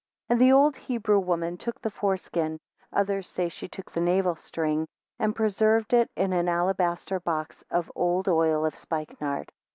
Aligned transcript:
2 0.29 0.33
And 0.33 0.41
the 0.41 0.51
old 0.51 0.77
Hebrew 0.77 1.19
woman 1.19 1.57
took 1.59 1.79
the 1.79 1.91
foreskin 1.91 2.59
(others 2.91 3.29
say 3.29 3.49
she 3.49 3.67
took 3.67 3.91
the 3.91 4.01
navel 4.01 4.33
string), 4.35 4.87
and 5.19 5.35
preserved 5.35 5.93
it 5.93 6.09
in 6.15 6.33
an 6.33 6.49
alabaster 6.49 7.19
box 7.19 7.63
of 7.69 7.91
old 7.95 8.27
oil 8.27 8.65
of 8.65 8.73
spikenard. 8.75 9.51